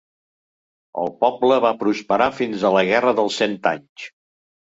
El 1.01 1.11
poble 1.19 1.57
va 1.65 1.73
prosperar 1.83 2.31
fins 2.39 2.65
a 2.65 2.73
la 2.77 2.83
Guerra 2.89 3.15
dels 3.21 3.39
cent 3.45 3.55
anys. 3.75 4.09